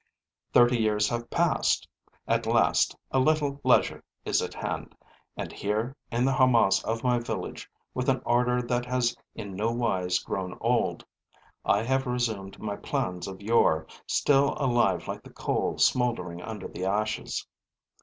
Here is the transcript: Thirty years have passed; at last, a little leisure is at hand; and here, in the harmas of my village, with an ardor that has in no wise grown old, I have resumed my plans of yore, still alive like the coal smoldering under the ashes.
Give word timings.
Thirty 0.51 0.79
years 0.79 1.09
have 1.09 1.29
passed; 1.29 1.87
at 2.27 2.47
last, 2.47 2.95
a 3.11 3.19
little 3.19 3.61
leisure 3.63 4.03
is 4.25 4.41
at 4.41 4.55
hand; 4.55 4.95
and 5.37 5.51
here, 5.53 5.95
in 6.11 6.25
the 6.25 6.31
harmas 6.33 6.83
of 6.83 7.03
my 7.03 7.19
village, 7.19 7.69
with 7.93 8.09
an 8.09 8.19
ardor 8.25 8.63
that 8.63 8.87
has 8.87 9.15
in 9.35 9.55
no 9.55 9.71
wise 9.71 10.17
grown 10.17 10.57
old, 10.59 11.05
I 11.63 11.83
have 11.83 12.07
resumed 12.07 12.57
my 12.59 12.77
plans 12.77 13.27
of 13.27 13.43
yore, 13.43 13.85
still 14.07 14.55
alive 14.57 15.07
like 15.07 15.21
the 15.21 15.29
coal 15.29 15.77
smoldering 15.77 16.41
under 16.41 16.67
the 16.67 16.83
ashes. 16.85 17.45